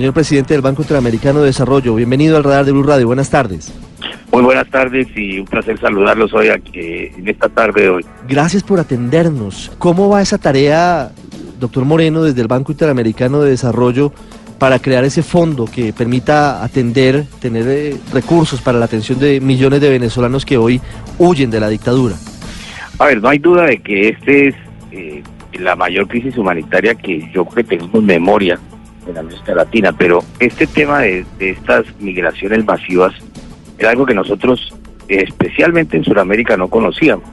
[0.00, 1.94] señor presidente del Banco Interamericano de Desarrollo.
[1.94, 3.06] Bienvenido al radar de Blue Radio.
[3.06, 3.70] Buenas tardes.
[4.32, 8.06] Muy buenas tardes y un placer saludarlos hoy aquí, en esta tarde de hoy.
[8.26, 9.70] Gracias por atendernos.
[9.76, 11.10] ¿Cómo va esa tarea,
[11.58, 14.10] doctor Moreno, desde el Banco Interamericano de Desarrollo
[14.58, 19.82] para crear ese fondo que permita atender, tener eh, recursos para la atención de millones
[19.82, 20.80] de venezolanos que hoy
[21.18, 22.14] huyen de la dictadura?
[22.98, 24.54] A ver, no hay duda de que este es
[24.92, 25.22] eh,
[25.58, 28.58] la mayor crisis humanitaria que yo creo que tenemos memoria
[29.06, 33.14] en América Latina, pero este tema de, estas migraciones masivas
[33.78, 34.74] era algo que nosotros,
[35.08, 37.24] especialmente en Sudamérica, no conocíamos.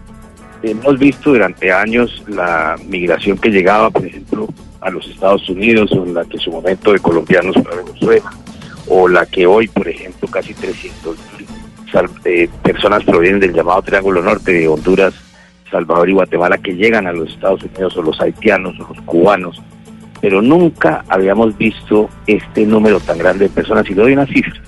[0.64, 4.48] Hemos visto durante años la migración que llegaba, por ejemplo,
[4.82, 8.30] a los Estados Unidos, o la que en su momento de colombianos para Venezuela,
[8.88, 11.18] o la que hoy, por ejemplo, casi 300
[12.26, 15.14] eh, personas provienen del llamado Triángulo Norte de Honduras,
[15.70, 19.62] Salvador y Guatemala que llegan a los Estados Unidos, o los haitianos, o los cubanos,
[20.22, 23.90] pero nunca habíamos visto este número tan grande de personas.
[23.90, 24.62] Y le doy una cifra.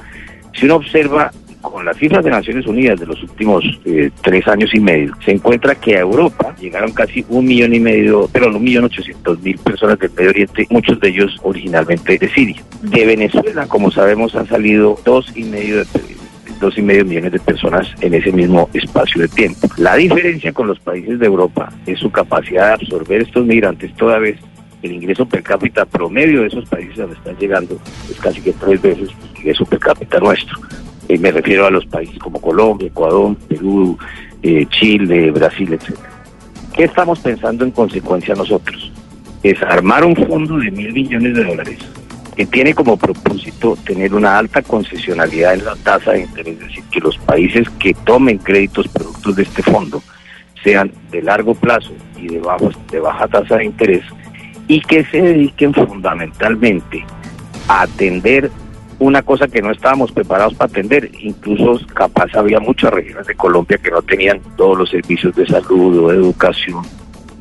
[0.53, 4.73] Si uno observa con las cifras de Naciones Unidas de los últimos eh, tres años
[4.73, 8.63] y medio, se encuentra que a Europa llegaron casi un millón y medio, pero un
[8.63, 12.63] millón ochocientos mil personas del Medio Oriente, muchos de ellos originalmente de Siria.
[12.81, 15.83] De Venezuela, como sabemos, han salido dos y medio
[16.59, 19.67] dos y medio millones de personas en ese mismo espacio de tiempo.
[19.77, 24.19] La diferencia con los países de Europa es su capacidad de absorber estos migrantes toda
[24.19, 24.37] vez
[24.81, 28.81] el ingreso per cápita promedio de esos países donde están llegando es casi que tres
[28.81, 30.57] veces el ingreso per cápita nuestro.
[31.07, 33.97] Y me refiero a los países como Colombia, Ecuador, Perú,
[34.43, 35.97] eh, Chile, Brasil, etc.
[36.75, 38.91] ¿Qué estamos pensando en consecuencia nosotros?
[39.41, 41.79] Es armar un fondo de mil millones de dólares
[42.35, 46.83] que tiene como propósito tener una alta concesionalidad en la tasa de interés, es decir,
[46.89, 50.01] que los países que tomen créditos productos de este fondo
[50.63, 52.41] sean de largo plazo y de,
[52.91, 54.03] de baja tasa de interés
[54.69, 57.03] y que se dediquen fundamentalmente
[57.67, 58.51] a atender
[58.99, 61.09] una cosa que no estábamos preparados para atender.
[61.21, 66.03] Incluso capaz había muchas regiones de Colombia que no tenían todos los servicios de salud
[66.03, 66.83] o de educación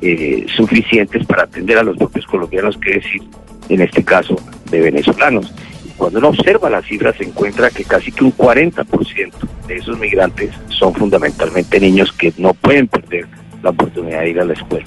[0.00, 3.22] eh, suficientes para atender a los propios colombianos, que decir,
[3.68, 4.34] en este caso,
[4.70, 5.52] de venezolanos.
[5.98, 9.32] Cuando uno observa las cifras se encuentra que casi que un 40%
[9.66, 13.26] de esos migrantes son fundamentalmente niños que no pueden perder
[13.62, 14.86] la oportunidad de ir a la escuela.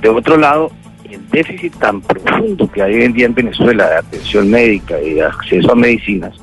[0.00, 0.70] De otro lado,
[1.10, 5.14] el déficit tan profundo que hay hoy en día en Venezuela de atención médica y
[5.14, 6.34] de acceso a medicinas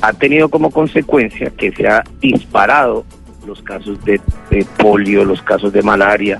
[0.00, 3.04] ha tenido como consecuencia que se ha disparado
[3.46, 4.20] los casos de,
[4.76, 6.38] polio, los casos de malaria,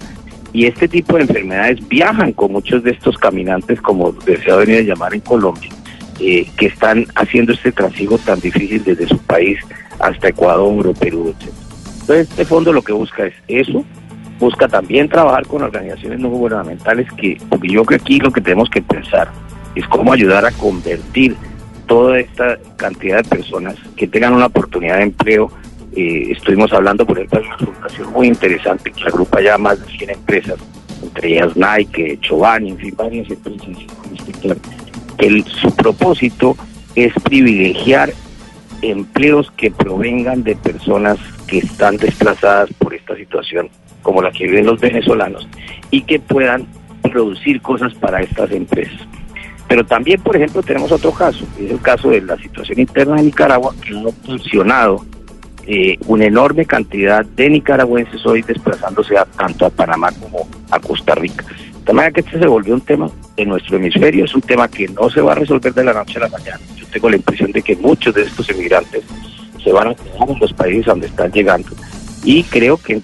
[0.53, 4.83] y este tipo de enfermedades viajan con muchos de estos caminantes, como desea venir a
[4.83, 5.71] llamar en Colombia,
[6.21, 9.59] eh, que están haciendo este trasiego tan difícil desde su país
[9.99, 11.53] hasta Ecuador o Perú, etc.
[12.01, 13.85] Entonces, este fondo lo que busca es eso,
[14.39, 18.41] busca también trabajar con organizaciones no gubernamentales que, porque yo creo que aquí lo que
[18.41, 19.31] tenemos que pensar
[19.75, 21.37] es cómo ayudar a convertir
[21.87, 25.51] toda esta cantidad de personas que tengan una oportunidad de empleo.
[25.97, 29.99] Eh, estuvimos hablando, por ejemplo, de una fundación muy interesante que agrupa ya más de
[29.99, 30.57] 100 empresas,
[31.03, 33.77] entre ellas Nike, Chobani, en fin, varias empresas
[35.19, 36.57] que su propósito
[36.95, 38.13] es privilegiar
[38.83, 43.69] empleos que provengan de personas que están desplazadas por esta situación
[44.03, 45.49] como la que viven los venezolanos,
[45.91, 46.67] y que puedan
[47.03, 49.01] producir cosas para estas empresas.
[49.69, 53.25] Pero también, por ejemplo, tenemos otro caso, es el caso de la situación interna de
[53.25, 55.05] Nicaragua, que ha funcionado
[55.67, 61.45] eh, una enorme cantidad de nicaragüenses hoy desplazándose tanto a Panamá como a Costa Rica.
[61.85, 64.89] De manera que este se volvió un tema de nuestro hemisferio, es un tema que
[64.89, 66.61] no se va a resolver de la noche a la mañana.
[66.75, 69.05] Yo tengo la impresión de que muchos de estos emigrantes
[69.63, 71.69] se van a quedar en los países donde están llegando
[72.29, 73.01] y creo que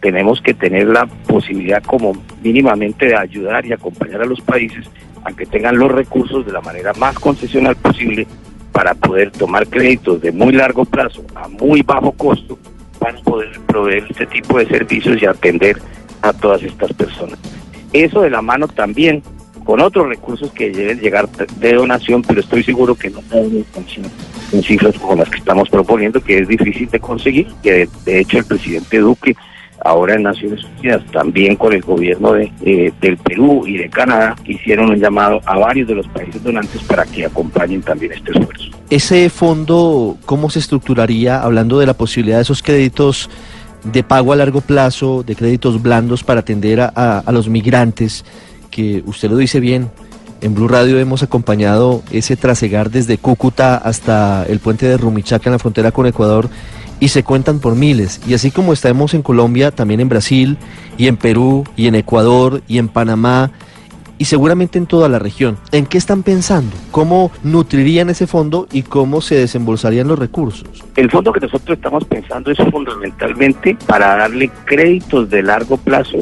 [0.00, 4.84] tenemos que tener la posibilidad como mínimamente de ayudar y acompañar a los países
[5.24, 8.26] a que tengan los recursos de la manera más concesional posible
[8.72, 12.58] para poder tomar créditos de muy largo plazo a muy bajo costo
[12.98, 15.80] para poder proveer este tipo de servicios y atender
[16.20, 17.38] a todas estas personas.
[17.94, 19.22] Eso de la mano también
[19.64, 23.22] con otros recursos que deben llegar de donación, pero estoy seguro que no
[24.52, 28.38] en cifras como las que estamos proponiendo, que es difícil de conseguir, que de, hecho
[28.38, 29.36] el presidente Duque
[29.84, 34.90] ahora en Naciones Unidas, también con el gobierno de, del Perú y de Canadá, hicieron
[34.90, 38.70] un llamado a varios de los países donantes para que acompañen también este esfuerzo.
[38.90, 43.30] Ese fondo, ¿cómo se estructuraría, hablando de la posibilidad de esos créditos
[43.84, 48.24] de pago a largo plazo, de créditos blandos para atender a los migrantes?
[48.76, 49.90] que usted lo dice bien,
[50.40, 55.52] en Blue Radio hemos acompañado ese trasegar desde Cúcuta hasta el puente de Rumichaca en
[55.52, 56.48] la frontera con Ecuador
[57.00, 58.20] y se cuentan por miles.
[58.26, 60.56] Y así como estamos en Colombia, también en Brasil
[60.96, 63.52] y en Perú y en Ecuador y en Panamá
[64.18, 65.58] y seguramente en toda la región.
[65.72, 66.74] ¿En qué están pensando?
[66.90, 70.68] ¿Cómo nutrirían ese fondo y cómo se desembolsarían los recursos?
[70.96, 76.18] El fondo que nosotros estamos pensando es fundamentalmente para darle créditos de largo plazo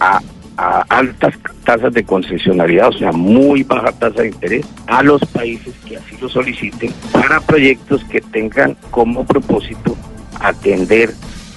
[0.00, 0.20] a
[0.58, 1.34] a altas
[1.64, 6.16] tasas de concesionalidad, o sea, muy baja tasa de interés, a los países que así
[6.20, 9.96] lo soliciten para proyectos que tengan como propósito
[10.40, 11.12] atender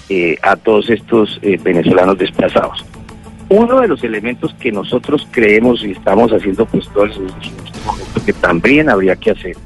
[0.08, 2.86] eh, a todos estos eh, venezolanos desplazados.
[3.50, 7.12] Uno de los elementos que nosotros creemos y estamos haciendo pues todo el
[7.86, 9.58] momento que también habría que hacer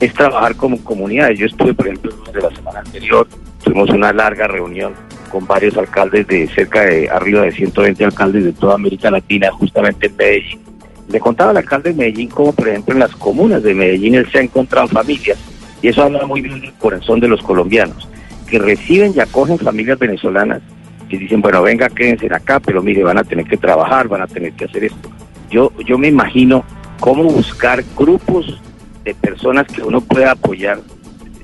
[0.00, 1.38] es trabajar como comunidades.
[1.38, 3.28] Yo estuve, por ejemplo, de la semana anterior,
[3.62, 4.94] tuvimos una larga reunión
[5.28, 10.06] con varios alcaldes de cerca de arriba de 120 alcaldes de toda América Latina, justamente
[10.06, 10.60] en Medellín.
[11.08, 14.28] Le contaba al alcalde de Medellín cómo, por ejemplo, en las comunas de Medellín él
[14.30, 15.38] se ha familias,
[15.80, 18.08] y eso habla muy bien del corazón de los colombianos,
[18.48, 20.60] que reciben y acogen familias venezolanas
[21.08, 24.26] que dicen, bueno, venga, quédense acá, pero mire, van a tener que trabajar, van a
[24.26, 25.10] tener que hacer esto.
[25.50, 26.64] Yo, yo me imagino
[27.00, 28.60] cómo buscar grupos
[29.04, 30.80] de personas que uno pueda apoyar,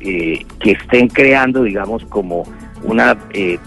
[0.01, 2.45] eh, que estén creando, digamos, como
[2.85, 3.59] una eh,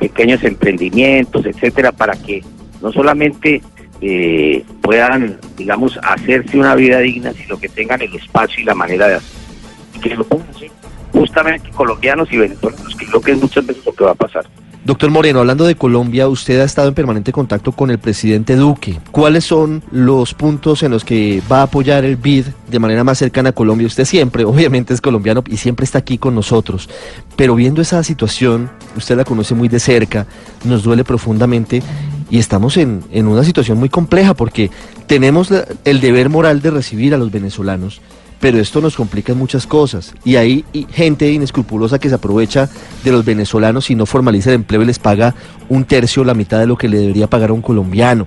[0.00, 2.42] pequeños emprendimientos, etcétera, para que
[2.80, 3.60] no solamente
[4.00, 9.08] eh, puedan, digamos, hacerse una vida digna, sino que tengan el espacio y la manera
[9.08, 9.42] de hacerlo.
[10.02, 10.70] Que lo puedan hacer
[11.12, 14.44] justamente colombianos y venezolanos, que creo que es muchas veces lo que va a pasar.
[14.84, 18.98] Doctor Moreno, hablando de Colombia, usted ha estado en permanente contacto con el presidente Duque.
[19.12, 23.18] ¿Cuáles son los puntos en los que va a apoyar el BID de manera más
[23.18, 23.86] cercana a Colombia?
[23.86, 26.88] Usted siempre, obviamente, es colombiano y siempre está aquí con nosotros.
[27.36, 30.26] Pero viendo esa situación, usted la conoce muy de cerca,
[30.64, 31.80] nos duele profundamente
[32.28, 34.68] y estamos en, en una situación muy compleja porque
[35.06, 35.52] tenemos
[35.84, 38.00] el deber moral de recibir a los venezolanos
[38.42, 40.14] pero esto nos complica muchas cosas.
[40.24, 42.68] Y hay gente inescrupulosa que se aprovecha
[43.04, 45.36] de los venezolanos y no formaliza el empleo y les paga
[45.68, 48.26] un tercio, la mitad de lo que le debería pagar a un colombiano.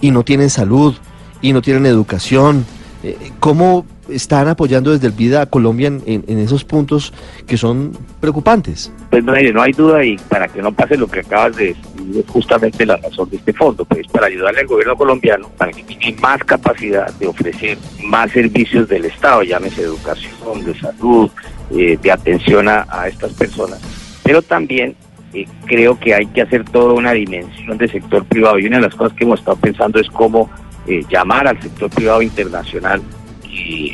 [0.00, 0.94] Y no tienen salud,
[1.42, 2.64] y no tienen educación.
[3.06, 7.12] Eh, ¿Cómo están apoyando desde el Vida a Colombia en, esos puntos
[7.46, 8.92] que son preocupantes?
[9.10, 11.84] Pues no no hay duda y para que no pase lo que acabas de decir,
[12.18, 15.84] es justamente la razón de este fondo, pues para ayudarle al gobierno colombiano para que
[15.84, 21.30] tiene más capacidad de ofrecer más servicios del Estado, llámese educación, de salud,
[21.70, 23.80] eh, de atención a, estas personas,
[24.24, 24.96] pero también
[25.32, 28.82] eh, creo que hay que hacer toda una dimensión de sector privado y una de
[28.82, 30.50] las cosas que hemos estado pensando es cómo
[30.86, 33.02] eh, llamar al sector privado internacional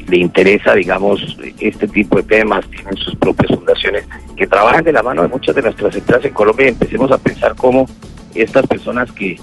[0.07, 4.05] le interesa, digamos, este tipo de temas, tienen sus propias fundaciones
[4.37, 7.19] que trabajan de la mano de muchas de nuestras empresas en Colombia y empecemos a
[7.19, 7.87] pensar cómo
[8.35, 9.39] estas personas que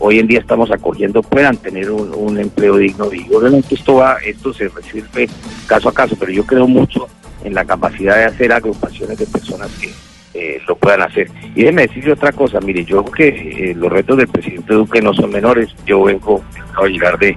[0.00, 4.52] hoy en día estamos acogiendo puedan tener un, empleo digno y obviamente esto va, esto
[4.52, 5.28] se resuelve
[5.66, 7.08] caso a caso, pero yo creo mucho
[7.44, 9.90] en la capacidad de hacer agrupaciones de personas que
[10.38, 11.28] eh, lo puedan hacer.
[11.54, 15.02] Y déjeme decirle otra cosa, mire, yo creo que eh, los retos del presidente Duque
[15.02, 16.44] no son menores, yo vengo,
[16.80, 17.36] a llegar de,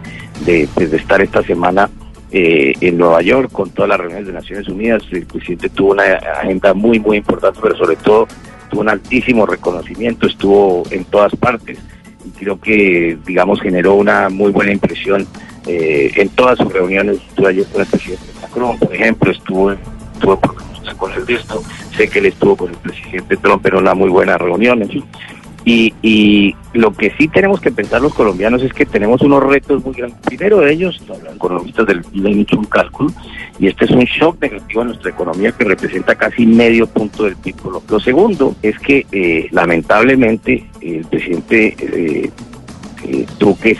[0.75, 1.89] pues, de estar esta semana
[2.31, 5.03] eh, en Nueva York con todas las reuniones de Naciones Unidas.
[5.11, 8.27] El presidente tuvo una agenda muy, muy importante, pero sobre todo
[8.69, 11.79] tuvo un altísimo reconocimiento, estuvo en todas partes
[12.23, 15.25] y creo que, digamos, generó una muy buena impresión
[15.65, 17.17] eh, en todas sus reuniones.
[17.17, 20.39] Estuve ayer con el presidente Macron, por ejemplo, estuvo, estuvo
[20.97, 21.63] con el esto,
[21.95, 24.81] sé que él estuvo con el presidente Trump en una muy buena reunión.
[25.63, 29.83] Y, y lo que sí tenemos que pensar los colombianos es que tenemos unos retos
[29.85, 30.19] muy grandes.
[30.21, 33.11] Primero de ellos, los economistas del PIB han hecho un cálculo
[33.59, 37.35] y este es un shock negativo a nuestra economía que representa casi medio punto del
[37.35, 37.55] PIB.
[37.87, 42.31] Lo segundo es que eh, lamentablemente el presidente eh,
[43.03, 43.25] eh,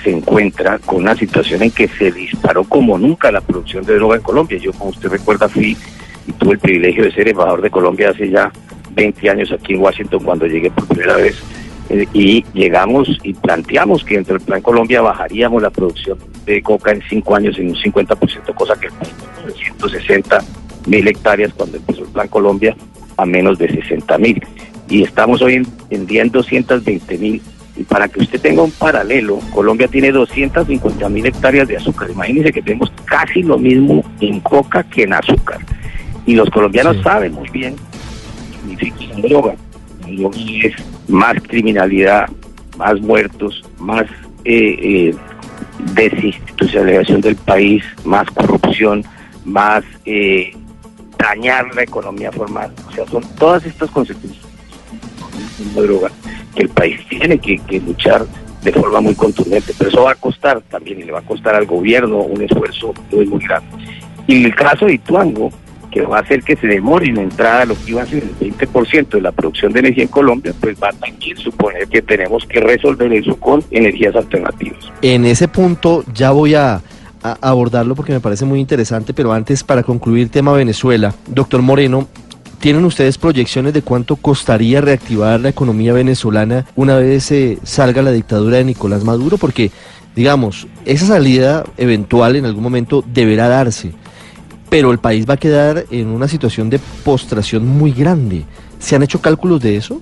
[0.03, 4.17] se encuentra con una situación en que se disparó como nunca la producción de droga
[4.17, 4.58] en Colombia.
[4.58, 5.77] Yo, como usted recuerda, fui
[6.28, 8.51] y tuve el privilegio de ser embajador de Colombia hace ya
[8.94, 11.42] 20 años aquí en Washington cuando llegué por primera vez
[11.90, 16.92] eh, y llegamos y planteamos que entre el Plan Colombia bajaríamos la producción de coca
[16.92, 20.40] en cinco años en un 50%, cosa que el 160
[20.88, 22.75] mil hectáreas cuando empezó el Plan Colombia
[23.18, 24.42] a menos de 60 mil.
[24.90, 27.42] Y estamos hoy en, día en 220 mil.
[27.78, 32.10] Y para que usted tenga un paralelo, Colombia tiene 250 mil hectáreas de azúcar.
[32.10, 35.60] Imagínense que tenemos casi lo mismo en coca que en azúcar.
[36.25, 39.56] Y los colombianos saben muy bien que significa droga
[40.63, 40.74] es
[41.08, 42.30] más criminalidad,
[42.78, 44.04] más muertos, más
[44.46, 45.16] eh, eh,
[45.94, 49.04] desinstitucionalización del país, más corrupción,
[49.46, 50.51] más eh,
[51.18, 52.74] dañar la economía formal.
[52.88, 54.46] O sea, son todas estas consecuencias
[55.75, 56.10] de droga
[56.56, 58.25] que el país tiene que, luchar
[58.63, 61.56] de forma muy contundente, pero eso va a costar también y le va a costar
[61.56, 63.70] al gobierno un esfuerzo muy, muy grande.
[64.28, 65.51] Y el caso de Ituango,
[65.91, 68.53] que va a hacer que se demore en entrada lo que iba a ser el
[68.53, 72.45] 20% de la producción de energía en Colombia, pues va a también suponer que tenemos
[72.45, 74.91] que resolver eso con energías alternativas.
[75.01, 76.81] En ese punto ya voy a,
[77.21, 82.07] a abordarlo porque me parece muy interesante, pero antes para concluir tema Venezuela, doctor Moreno,
[82.62, 88.12] ¿Tienen ustedes proyecciones de cuánto costaría reactivar la economía venezolana una vez eh, salga la
[88.12, 89.39] dictadura de Nicolás Maduro?
[89.39, 89.71] Porque,
[90.15, 93.93] digamos, esa salida eventual en algún momento deberá darse,
[94.72, 98.44] pero el país va a quedar en una situación de postración muy grande.
[98.80, 100.01] ¿Se han hecho cálculos de eso?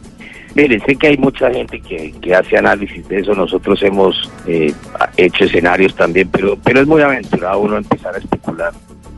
[0.53, 4.71] Mire, sé que hay mucha gente que, hace análisis de eso, nosotros hemos eh,
[5.17, 8.71] hecho escenarios también, pero, pero es muy aventurado uno empezar a especular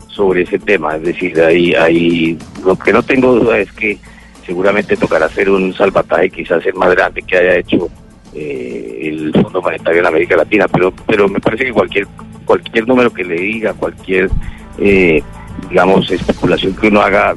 [0.08, 0.96] sobre ese tema.
[0.96, 3.98] Es decir, ahí, ahí lo que no tengo duda es que
[4.46, 7.90] seguramente tocará hacer un salvataje quizás el más grande que haya hecho
[8.34, 12.08] eh, el Fondo Monetario en América Latina, pero pero me parece que cualquier
[12.46, 14.30] cualquier número que le diga, cualquier
[14.78, 15.22] eh,
[15.72, 17.34] digamos especulación que uno haga,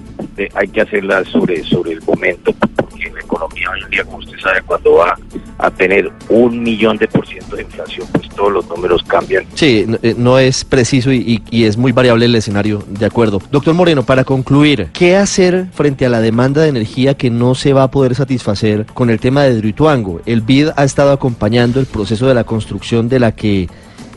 [0.54, 4.36] hay que hacerla sobre sobre el momento, porque la economía hoy en día, como usted
[4.42, 5.16] sabe, cuando va
[5.58, 9.44] a tener un millón de por ciento de inflación, pues todos los números cambian.
[9.54, 9.86] Sí,
[10.16, 13.40] no, eh, es preciso y, es muy variable el escenario, de acuerdo.
[13.52, 17.72] Doctor Moreno, para concluir, ¿qué hacer frente a la demanda de energía que no se
[17.72, 20.20] va a poder satisfacer con el tema de Druituango?
[20.26, 23.68] El BID ha estado acompañando el proceso de la construcción de la que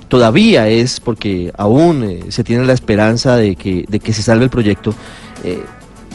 [0.07, 4.45] todavía es, porque aún eh, se tiene la esperanza de que, de que se salve
[4.45, 4.93] el proyecto.
[5.43, 5.61] Eh,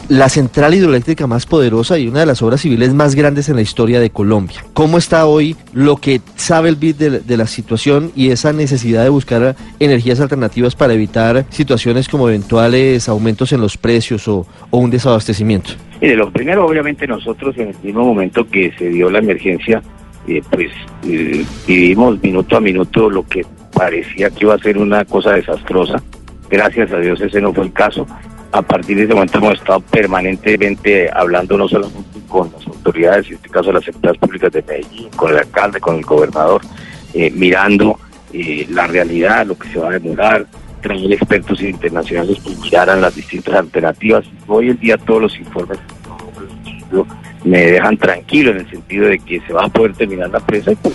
[0.09, 3.61] la central hidroeléctrica más poderosa y una de las obras civiles más grandes en la
[3.61, 4.63] historia de Colombia.
[4.73, 9.09] ¿Cómo está hoy lo que sabe el BID de, la situación y esa necesidad de
[9.09, 15.71] buscar energías alternativas para evitar situaciones como eventuales aumentos en los precios o, un desabastecimiento?
[16.01, 19.81] Mire, lo primero, obviamente, nosotros en el mismo momento que se dio la emergencia,
[20.27, 20.71] eh, pues
[21.07, 23.45] eh, vivimos minuto a minuto lo que
[23.83, 26.01] parecía que iba a ser una cosa desastrosa.
[26.49, 28.07] Gracias a Dios ese no fue el caso
[28.53, 33.33] a partir de ese momento hemos estado permanentemente hablando no solamente con las autoridades, en
[33.33, 36.61] este caso las empresas públicas de Medellín, con el alcalde, con el gobernador,
[37.15, 37.99] eh, mirando
[38.31, 40.45] eh, la realidad, lo que se va a demorar,
[40.81, 44.23] traer expertos internacionales que miraran las distintas alternativas.
[44.47, 45.79] Hoy en día todos los informes
[47.43, 50.73] me dejan tranquilo en el sentido de que se va a poder terminar la presa
[50.73, 50.93] y pues,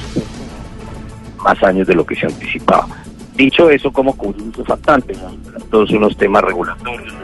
[1.38, 2.88] más años de lo que se anticipaba.
[3.35, 5.18] Dicho eso, como cubrir esos faltantes?
[5.71, 7.14] Todos unos temas regulatorios.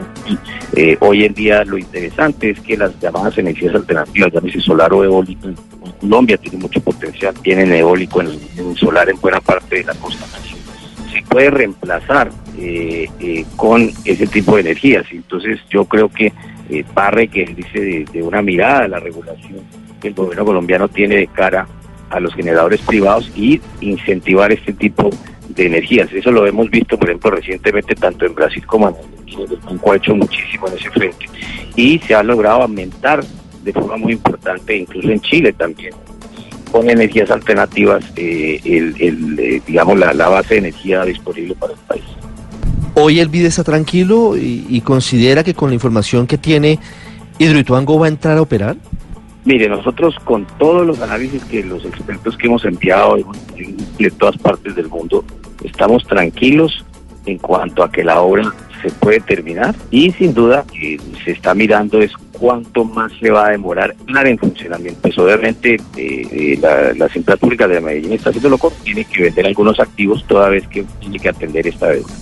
[0.73, 5.03] Eh, hoy en día lo interesante es que las llamadas energías alternativas, llámese solar o
[5.03, 5.55] eólico, en
[5.99, 10.25] Colombia tiene mucho potencial, tienen eólico en, solar en buena parte de la costa
[11.15, 15.05] se puede reemplazar eh, eh, con ese tipo de energías.
[15.11, 16.33] Entonces yo creo que
[16.69, 19.61] eh, Parre, que dice de, de, una mirada a la regulación
[20.01, 21.67] que el gobierno colombiano tiene de cara
[22.09, 25.09] a los generadores privados y incentivar este tipo
[25.49, 26.11] de energías.
[26.11, 29.43] Eso lo hemos visto, por ejemplo, recientemente tanto en Brasil como en Argentina.
[29.69, 31.25] El ha hecho muchísimo en ese frente
[31.75, 33.23] y se ha logrado aumentar
[33.63, 35.93] de forma muy importante, incluso en Chile también,
[36.71, 42.03] con energías alternativas, eh, el, eh, digamos, la, base de energía disponible para el país.
[42.93, 46.79] Hoy el BID está tranquilo y, y considera que con la información que tiene,
[47.39, 48.77] Hidroituango va a entrar a operar.
[49.45, 53.15] Mire, nosotros con todos los análisis que los expertos que hemos enviado
[53.99, 55.23] de todas partes del mundo,
[55.63, 56.83] estamos tranquilos
[57.27, 61.53] en cuanto a que la obra se puede terminar y sin duda que se está
[61.53, 65.01] mirando es cuánto más se va a demorar en funcionamiento.
[65.03, 69.45] Pues obviamente eh, eh, la, la Pública de Medellín está haciendo lo tiene que vender
[69.45, 72.13] algunos activos toda vez que tiene que atender esta deuda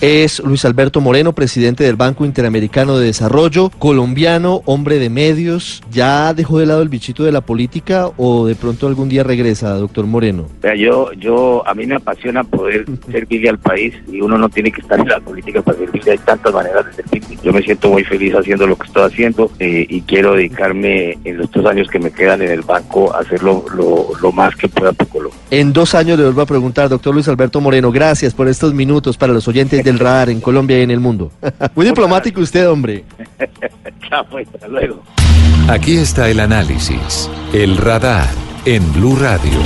[0.00, 5.82] es Luis Alberto Moreno, presidente del Banco Interamericano de Desarrollo, colombiano, hombre de medios.
[5.90, 9.70] ¿Ya dejó de lado el bichito de la política o de pronto algún día regresa,
[9.74, 10.46] doctor Moreno?
[10.76, 14.80] yo, yo, a mí me apasiona poder servirle al país y uno no tiene que
[14.80, 16.12] estar en la política para servirle.
[16.12, 17.38] Hay tantas maneras de servirle.
[17.42, 21.38] Yo me siento muy feliz haciendo lo que estoy haciendo eh, y quiero dedicarme en
[21.38, 24.68] los dos años que me quedan en el banco a hacerlo lo, lo más que
[24.68, 25.38] pueda por Colombia.
[25.50, 29.16] En dos años le vuelvo a preguntar, doctor Luis Alberto Moreno, gracias por estos minutos
[29.16, 31.32] para los oyentes del radar en Colombia y en el mundo.
[31.74, 33.04] Muy diplomático usted, hombre.
[34.08, 35.02] Chao, pues, hasta luego.
[35.68, 38.28] Aquí está el análisis, el radar
[38.64, 39.58] en Blue Radio.